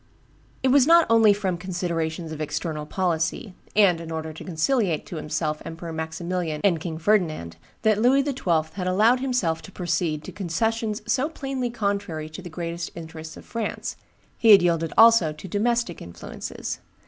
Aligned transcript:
It 0.63 0.69
was 0.69 0.87
not 0.87 1.05
only 1.11 1.31
from 1.31 1.59
considerations 1.59 2.31
of 2.31 2.41
external 2.41 2.87
policy, 2.87 3.53
and 3.75 4.01
in 4.01 4.09
order 4.11 4.33
to 4.33 4.43
conciliate 4.43 5.05
to 5.05 5.17
himself 5.17 5.61
Emperor 5.63 5.93
Maximilian 5.93 6.59
and 6.63 6.79
King 6.79 6.97
Ferdinand, 6.97 7.57
that 7.83 7.99
Louis 8.01 8.23
XII. 8.23 8.67
had 8.73 8.87
allowed 8.87 9.19
himself 9.19 9.61
to 9.61 9.71
proceed 9.71 10.23
to 10.23 10.31
concessions 10.31 11.03
so 11.05 11.29
plainly 11.29 11.69
contrary 11.69 12.29
to 12.29 12.41
the 12.41 12.49
greatest 12.49 12.89
interests 12.95 13.37
of 13.37 13.45
France: 13.45 13.95
he 14.39 14.49
had 14.49 14.63
yielded 14.63 14.91
also 14.97 15.31
to 15.33 15.47
domestic 15.47 16.01
influences. 16.01 16.79